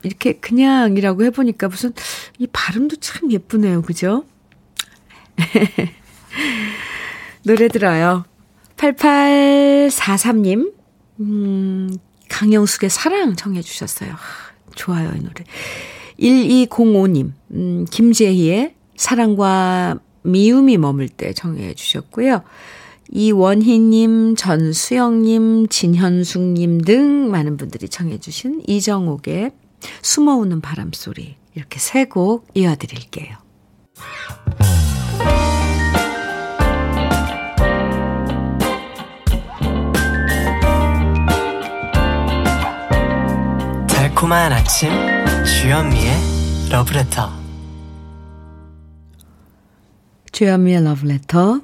[0.03, 1.95] 이렇게 그냥이라고 해보니까 무슨
[2.39, 3.81] 이 발음도 참 예쁘네요.
[3.83, 4.25] 그죠?
[7.45, 8.25] 노래 들어요.
[8.77, 10.73] 8843님,
[11.21, 11.97] 음,
[12.39, 14.17] 강영숙의 사랑 청해 주셨어요.
[14.75, 15.45] 좋아요, 이 노래.
[16.19, 22.43] 1205님, 음, 김재희의 사랑과 미움이 머물 때 청해 주셨고요.
[23.11, 29.53] 이원희님, 전수영님, 진현숙님 등 많은 분들이 청해 주신 이정옥의
[30.03, 33.37] 숨어오는 바람소리 이렇게 세 곡 이어드릴게요.
[44.25, 44.89] 달콤한 아침
[45.45, 46.15] 주현미의
[46.71, 47.31] 러브레터
[50.33, 51.61] 주현미의 러브레터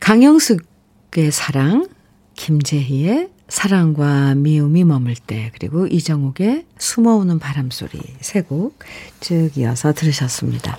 [0.00, 1.86] 강영숙의 사랑
[2.34, 10.78] 김재희의 사랑과 미움이 머물 때 그리고 이정욱의 숨어오는 바람소리 세곡쭉 이어서 들으셨습니다.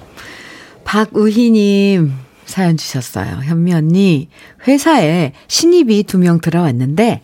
[0.84, 2.12] 박우희님
[2.46, 3.44] 사연 주셨어요.
[3.44, 4.28] 현미 언니
[4.68, 7.24] 회사에 신입이 두 명 들어왔는데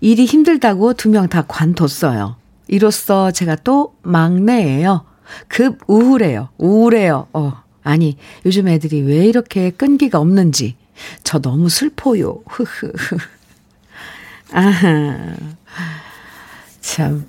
[0.00, 2.42] 일이 힘들다고 두 명 다 관뒀어요.
[2.68, 5.04] 이로써 제가 또 막내예요.
[5.48, 6.48] 급 우울해요.
[6.58, 7.28] 우울해요.
[7.32, 10.76] 어, 아니 요즘 애들이 왜 이렇게 끈기가 없는지
[11.22, 12.42] 저 너무 슬퍼요.
[12.46, 12.92] 흐흐.
[14.52, 15.34] 아하.
[16.80, 17.28] 참,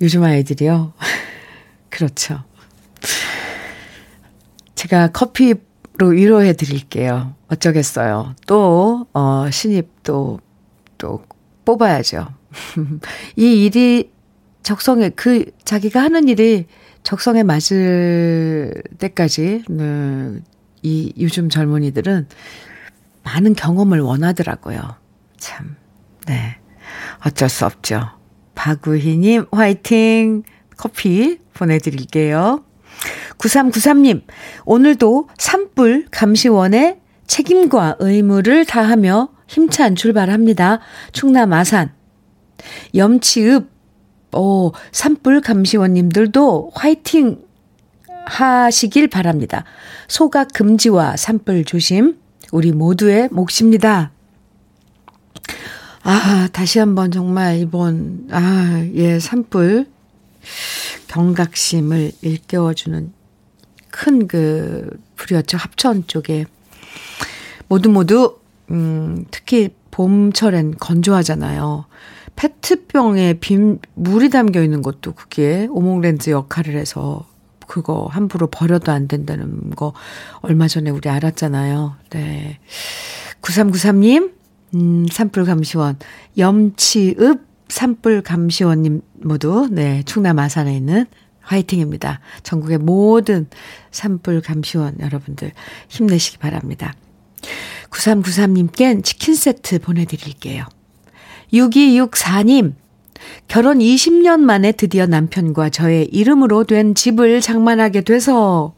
[0.00, 0.92] 요즘 아이들이요.
[1.88, 2.42] 그렇죠.
[4.74, 5.58] 제가 커피로
[6.12, 7.34] 위로해 드릴게요.
[7.48, 8.34] 어쩌겠어요.
[8.46, 10.40] 또, 어, 신입 또,
[10.98, 11.24] 또
[11.64, 12.28] 뽑아야죠.
[13.36, 14.10] 이 일이
[14.64, 16.66] 적성에, 그, 자기가 하는 일이
[17.04, 20.40] 적성에 맞을 때까지, 네,
[20.82, 22.26] 이 요즘 젊은이들은
[23.22, 24.80] 많은 경험을 원하더라고요.
[25.36, 25.76] 참.
[26.26, 26.56] 네.
[27.24, 28.10] 어쩔 수 없죠.
[28.54, 30.42] 박우희님, 화이팅!
[30.76, 32.64] 커피 보내드릴게요.
[33.38, 34.24] 9393님,
[34.64, 40.80] 오늘도 산불 감시원의 책임과 의무를 다하며 힘찬 출발합니다.
[41.12, 41.92] 충남 아산.
[42.94, 43.73] 염치읍,
[44.34, 47.42] 오, 산불 감시원님들도 화이팅
[48.26, 49.64] 하시길 바랍니다.
[50.08, 52.16] 소각 금지와 산불 조심,
[52.52, 54.12] 우리 모두의 몫입니다.
[56.02, 59.86] 아, 다시 한번 정말 이번, 아, 예, 산불
[61.08, 63.12] 경각심을 일깨워주는
[63.90, 65.56] 큰 그 불이었죠.
[65.56, 66.46] 합천 쪽에.
[67.68, 68.38] 모두 모두,
[68.70, 71.86] 음, 특히 봄철엔 건조하잖아요.
[72.36, 77.26] 페트병에 빈, 물이 담겨 있는 것도 그게 오목렌즈 역할을 해서
[77.66, 79.94] 그거 함부로 버려도 안 된다는 거
[80.40, 81.96] 얼마 전에 우리 알았잖아요.
[82.10, 82.58] 네.
[83.40, 84.32] 9393님,
[84.74, 85.98] 음, 산불 감시원,
[86.36, 91.06] 염치읍 산불 감시원님 모두, 네, 충남 아산에 있는
[91.40, 92.20] 화이팅입니다.
[92.42, 93.48] 전국의 모든
[93.90, 95.52] 산불 감시원 여러분들
[95.88, 96.94] 힘내시기 바랍니다.
[97.90, 100.64] 9393님껜 치킨 세트 보내드릴게요.
[101.54, 102.74] 6264님,
[103.48, 108.74] 결혼 20년 만에 드디어 남편과 저의 이름으로 된 집을 장만하게 돼서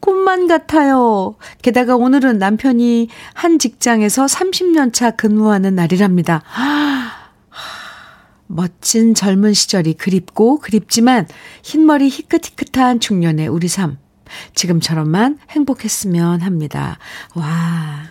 [0.00, 1.36] 꿈만 같아요.
[1.62, 6.42] 게다가 오늘은 남편이 한 직장에서 30년 차 근무하는 날이랍니다.
[8.46, 11.26] 멋진 젊은 시절이 그립고 그립지만
[11.62, 13.98] 흰머리 희끗희끗한 중년의 우리 삶.
[14.54, 16.98] 지금처럼만 행복했으면 합니다.
[17.34, 18.02] 와,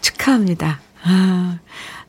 [0.00, 0.80] 축하합니다.
[1.04, 1.58] 아,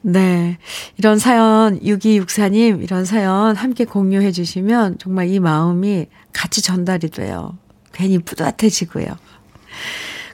[0.01, 0.57] 네.
[0.97, 7.57] 이런 사연, 6264님, 이런 사연 함께 공유해 주시면 정말 이 마음이 같이 전달이 돼요.
[7.93, 9.17] 괜히 뿌듯해지고요.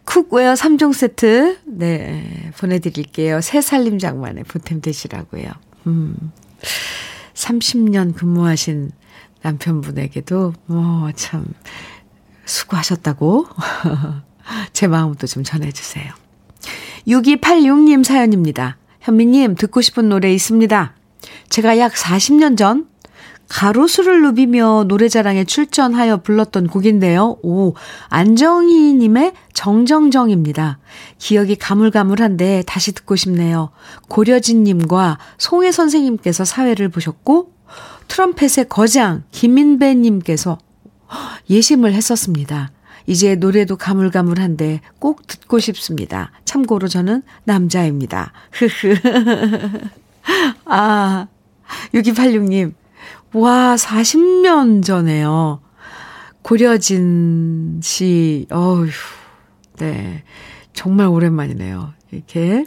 [0.06, 3.42] cookware 3종 세트, 네, 보내드릴게요.
[3.42, 5.52] 새 살림 장만에 보탬 되시라고요.
[5.88, 6.16] 음,
[7.34, 8.92] 30년 근무하신
[9.42, 11.46] 남편분에게도, 뭐, 참,
[12.46, 13.48] 수고하셨다고.
[14.72, 16.14] 제 마음도 좀 전해주세요.
[17.08, 18.78] 6286님 사연입니다.
[19.08, 20.94] 현미님, 듣고 싶은 노래 있습니다.
[21.48, 22.88] 제가 약 40년 전
[23.48, 27.38] 가로수를 누비며 노래자랑에 출전하여 불렀던 곡인데요.
[27.42, 27.74] 오,
[28.10, 30.80] 안정희님의 정정정입니다.
[31.20, 33.70] 기억이 가물가물한데 다시 듣고 싶네요.
[34.10, 37.54] 고려진님과 송혜 선생님께서 사회를 보셨고,
[38.10, 40.58] 트럼펫의 거장 김인배님께서
[41.50, 42.72] 예심을 했었습니다.
[43.08, 46.32] 이제 노래도 가물가물한데 꼭 듣고 싶습니다.
[46.46, 48.34] 참고로 저는 남자입니다.
[48.52, 48.96] 흐흐.
[50.66, 51.28] 아,
[51.94, 52.74] 6286님.
[53.34, 55.62] 와, 40년 전에요.
[56.42, 58.90] 고려진 씨, 어휴,
[59.80, 60.24] 네.
[60.74, 61.94] 정말 오랜만이네요.
[62.12, 62.66] 이렇게,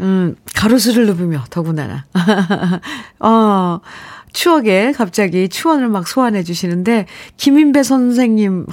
[0.00, 2.04] 음, 가로수를 누비며, 더구나.
[3.18, 3.80] 어,
[4.32, 7.06] 추억에 갑자기 추원을 막 소환해 주시는데,
[7.36, 8.66] 김인배 선생님,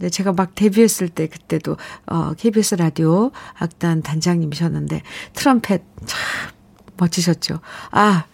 [0.00, 1.76] 네, 제가 막 데뷔했을 때 그때도
[2.06, 5.02] 어 KBS 라디오 악단 단장님이셨는데
[5.34, 6.18] 트럼펫 참
[7.00, 7.60] 멋지셨죠.
[7.90, 8.24] 아,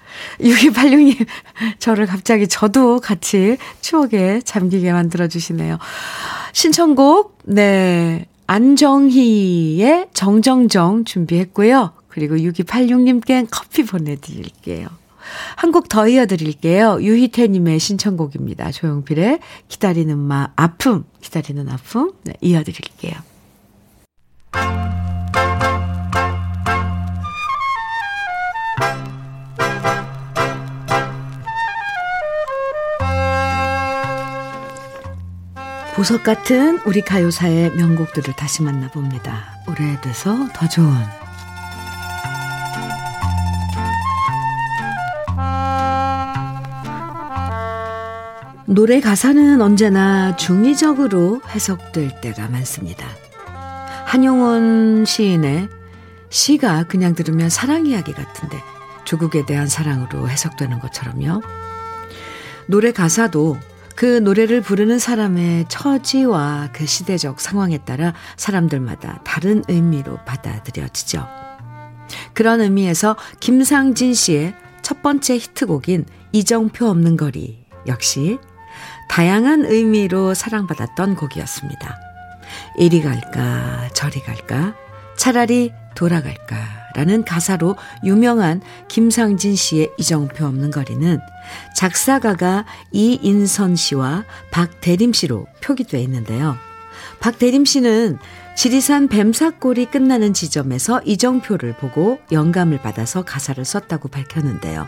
[0.40, 1.26] 6286님,
[1.78, 5.78] 저를 갑자기 저도 같이 추억에 잠기게 만들어주시네요.
[6.52, 11.92] 신청곡, 네, 안정희의 정정정 준비했고요.
[12.08, 14.88] 그리고 6286님께 커피 보내드릴게요.
[15.56, 16.98] 한 곡 더 이어드릴게요.
[17.00, 18.70] 유희태님의 신청곡입니다.
[18.72, 22.12] 조용필의 기다리는 마, 아픔, 기다리는 아픔.
[22.24, 23.14] 네, 이어드릴게요.
[35.94, 39.62] 보석 같은 우리 가요사의 명곡들을 다시 만나봅니다.
[39.66, 40.92] 오래돼서 더 좋은
[48.68, 53.06] 노래 가사는 언제나 중의적으로 해석될 때가 많습니다.
[54.04, 55.68] 한용운 시인의
[56.30, 58.58] 시가 그냥 들으면 사랑 이야기 같은데
[59.04, 61.42] 조국에 대한 사랑으로 해석되는 것처럼요.
[62.66, 63.56] 노래 가사도
[63.94, 71.24] 그 노래를 부르는 사람의 처지와 그 시대적 상황에 따라 사람들마다 다른 의미로 받아들여지죠.
[72.34, 78.38] 그런 의미에서 김상진 씨의 첫 번째 히트곡인 이정표 없는 거리 역시
[79.08, 82.00] 다양한 의미로 사랑받았던 곡이었습니다.
[82.78, 84.74] 이리 갈까 저리 갈까
[85.16, 86.56] 차라리 돌아갈까
[86.94, 91.20] 라는 가사로 유명한 김상진 씨의 이정표 없는 거리는
[91.76, 96.56] 작사가가 이인선 씨와 박대림 씨로 표기되어 있는데요.
[97.20, 98.18] 박대림 씨는
[98.56, 104.86] 지리산 뱀사골이 끝나는 지점에서 이정표를 보고 영감을 받아서 가사를 썼다고 밝혔는데요.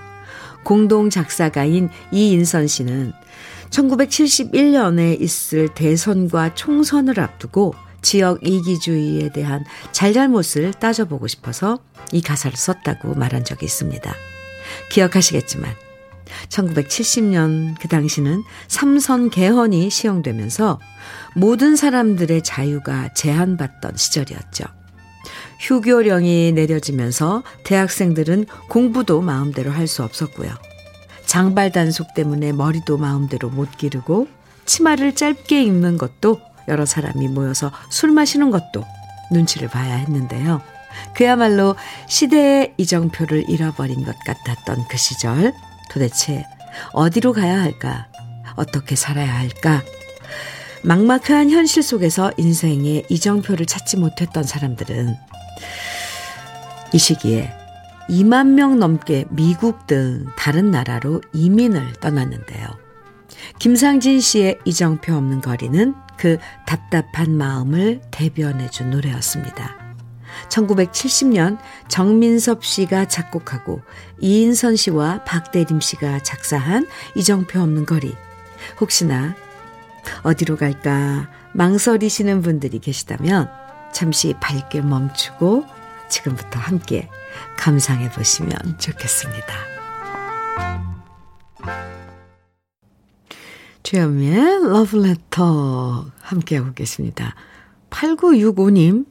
[0.62, 3.12] 공동 작사가인 이인선 씨는
[3.70, 11.78] 1971년에 있을 대선과 총선을 앞두고 지역 이기주의에 대한 잘잘못을 따져보고 싶어서
[12.12, 14.14] 이 가사를 썼다고 말한 적이 있습니다.
[14.90, 15.74] 기억하시겠지만
[16.48, 20.78] 1970년 그 당시는 삼선 개헌이 시행되면서
[21.34, 24.64] 모든 사람들의 자유가 제한받던 시절이었죠.
[25.60, 30.67] 휴교령이 내려지면서 대학생들은 공부도 마음대로 할 수 없었고요.
[31.28, 34.28] 장발 단속 때문에 머리도 마음대로 못 기르고
[34.64, 38.82] 치마를 짧게 입는 것도 여러 사람이 모여서 술 마시는 것도
[39.30, 40.62] 눈치를 봐야 했는데요.
[41.14, 41.76] 그야말로
[42.08, 45.52] 시대의 이정표를 잃어버린 것 같았던 그 시절
[45.90, 46.46] 도대체
[46.92, 48.08] 어디로 가야 할까?
[48.56, 49.82] 어떻게 살아야 할까?
[50.82, 55.14] 막막한 현실 속에서 인생의 이정표를 찾지 못했던 사람들은
[56.94, 57.52] 이 시기에
[58.08, 62.66] 2만 명 넘게 미국 등 다른 나라로 이민을 떠났는데요.
[63.58, 69.76] 김상진 씨의 이정표 없는 거리는 그 답답한 마음을 대변해준 노래였습니다.
[70.48, 73.82] 1970년 정민섭 씨가 작곡하고
[74.20, 78.14] 이인선 씨와 박대림 씨가 작사한 이정표 없는 거리.
[78.80, 79.34] 혹시나
[80.22, 83.50] 어디로 갈까 망설이시는 분들이 계시다면
[83.92, 85.64] 잠시 밝게 멈추고
[86.08, 87.08] 지금부터 함께
[87.56, 89.54] 감상해 보시면 좋겠습니다.
[93.82, 97.34] 주현미의 러브레터 함께하고 계십니다.
[97.90, 99.06] 8965님,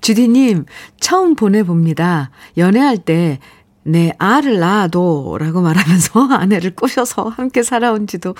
[0.00, 0.64] 주디님,
[0.98, 2.30] 처음 보내봅니다.
[2.56, 3.38] 연애할 때
[3.82, 8.34] 내 알을 낳아도 라고 말하면서 아내를 꼬셔서 함께 살아온 지도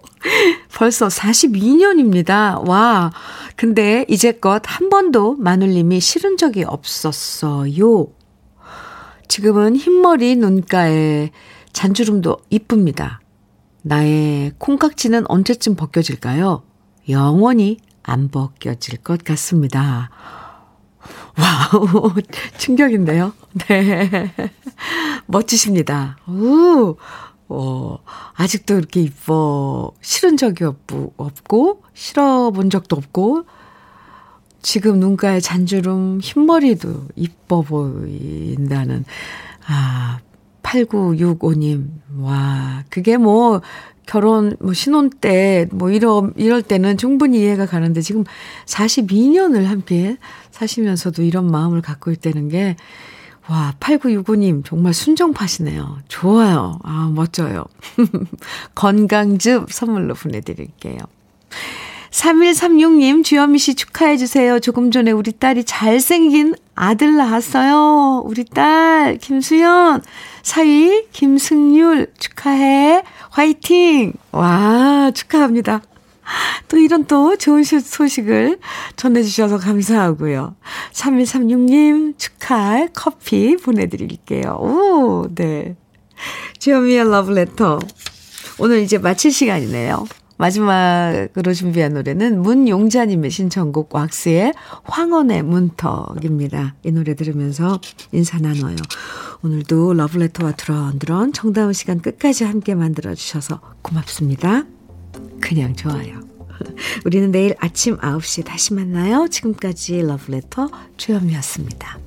[0.74, 2.68] 벌써 42년입니다.
[2.68, 3.12] 와.
[3.56, 8.06] 근데 이제껏 한 번도 마눌님이 싫은 적이 없었어요.
[9.28, 11.30] 지금은 흰머리 눈가에
[11.72, 13.20] 잔주름도 이쁩니다.
[13.82, 16.62] 나의 콩깍지는 언제쯤 벗겨질까요?
[17.08, 20.10] 영원히 안 벗겨질 것 같습니다.
[21.38, 22.12] wow,
[22.58, 23.32] 충격인데요?
[23.68, 24.32] 네.
[25.26, 26.18] 멋지십니다.
[26.28, 26.96] 우,
[27.48, 27.98] 어,
[28.34, 33.44] 아직도 이렇게 이뻐, 싫은 적이 없고, 없고, 싫어본 적도 없고,
[34.62, 39.04] 지금 눈가에 잔주름, 흰머리도 이뻐 보인다는,
[39.66, 40.20] 아,
[40.62, 41.88] 8965님.
[42.18, 43.60] 와, 그게 뭐,
[44.06, 48.24] 결혼, 뭐, 신혼 때, 뭐, 이러, 이럴 때는 충분히 이해가 가는데, 지금
[48.66, 50.16] 42년을 함께
[50.50, 52.76] 사시면서도 이런 마음을 갖고 있다는 게,
[53.48, 55.98] 와, 8965님, 정말 순정파시네요.
[56.08, 56.78] 좋아요.
[56.84, 57.64] 아, 멋져요.
[58.74, 60.98] 건강즙 선물로 보내드릴게요.
[62.12, 64.60] 3136님, 주현미 씨 축하해주세요.
[64.60, 68.22] 조금 전에 우리 딸이 잘생긴 아들 낳았어요.
[68.26, 70.02] 우리 딸, 김수연.
[70.42, 73.02] 사위, 김승률 축하해.
[73.32, 74.12] 화이팅!
[74.30, 75.80] 와, 축하합니다.
[76.68, 78.58] 또 이런 또 좋은 소식을
[78.96, 80.54] 전해주셔서 감사하고요.
[80.92, 84.58] 3136님 축하 커피 보내드릴게요.
[84.60, 85.76] 오, 네.
[86.58, 87.78] 주현미의 러브레터.
[88.58, 90.04] 오늘 이제 마칠 시간이네요.
[90.42, 96.74] 마지막으로 준비한 노래는 문용자님의 신청곡 왁스의 황혼의 문턱입니다.
[96.84, 97.80] 이 노래 들으면서
[98.10, 98.74] 인사 나눠요.
[99.44, 104.64] 오늘도 러브레터와 드런드런 정다운 시간 끝까지 함께 만들어주셔서 고맙습니다.
[105.40, 106.18] 그냥 좋아요.
[107.06, 109.28] 우리는 내일 아침 9시에 다시 만나요.
[109.28, 112.00] 지금까지 러브레터 최현미였습니다.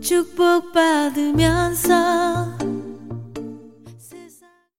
[0.00, 2.77] 축복받으면서